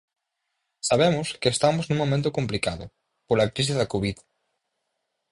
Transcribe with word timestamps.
Sabemos 0.89 1.27
que 1.41 1.49
estamos 1.55 1.85
nun 1.85 2.01
momento 2.03 2.35
complicado, 2.37 2.85
pola 3.27 3.51
crise 3.53 3.73
da 3.79 3.89
Covid. 3.93 4.17